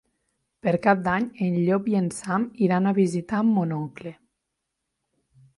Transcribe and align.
Per 0.67 0.71
Cap 0.85 1.03
d'Any 1.07 1.27
en 1.49 1.59
Llop 1.67 1.91
i 1.93 1.99
en 2.01 2.09
Sam 2.21 2.47
iran 2.69 2.87
a 2.93 2.97
visitar 3.03 3.45
mon 3.53 3.77
oncle. 3.81 4.15